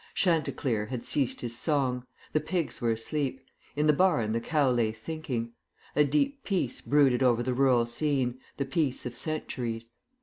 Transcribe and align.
Chanticleer 0.15 0.87
had 0.87 1.05
ceased 1.05 1.41
his 1.41 1.55
song; 1.55 2.07
the 2.33 2.39
pigs 2.39 2.81
were 2.81 2.89
asleep; 2.89 3.39
in 3.75 3.85
the 3.85 3.93
barn 3.93 4.31
the 4.31 4.41
cow 4.41 4.71
lay 4.71 4.91
thinking. 4.91 5.53
A 5.95 6.03
deep 6.03 6.43
peace 6.43 6.81
brooded 6.81 7.21
over 7.21 7.43
the 7.43 7.53
rural 7.53 7.85
scene, 7.85 8.39
the 8.57 8.65
peace 8.65 9.05
of 9.05 9.15
centuries. 9.15 9.91